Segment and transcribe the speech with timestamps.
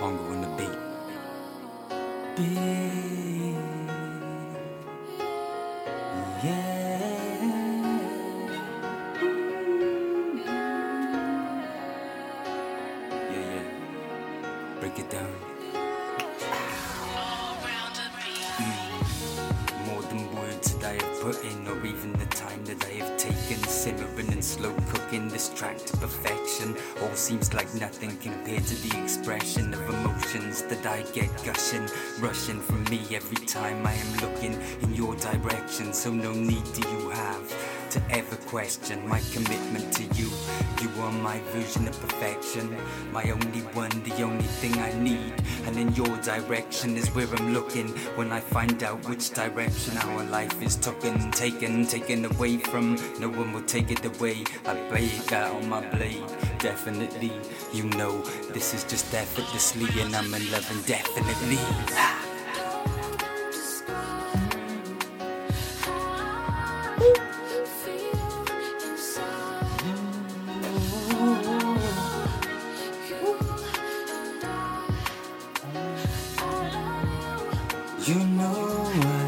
[0.00, 0.78] Pongo on the beat.
[2.36, 2.58] Beat.
[6.44, 7.00] Yeah.
[13.30, 13.62] Yeah.
[14.80, 15.32] Break it down.
[18.58, 19.86] Mm.
[19.86, 23.16] More than words that I have put in, or even the time that I have
[23.16, 23.62] taken.
[23.68, 26.76] Simmering and slow cooking this track to perfection.
[27.02, 31.88] All seems like nothing compared to the expression of emotions that I get gushing,
[32.20, 35.92] rushing from me every time I am looking in your direction.
[35.92, 40.28] So, no need do you have to ever question my commitment to you.
[40.82, 42.76] You are my version of perfection,
[43.12, 45.33] my only one, the only thing I need.
[45.66, 50.24] And in your direction is where I'm looking when I find out which direction our
[50.24, 52.96] life is taken, taken, taken away from.
[53.18, 54.44] No one will take it away.
[54.66, 56.24] I bake out on my blade.
[56.58, 57.32] Definitely,
[57.72, 58.22] you know,
[58.52, 62.33] this is just effortlessly, and I'm in love indefinitely.
[78.06, 79.23] You know I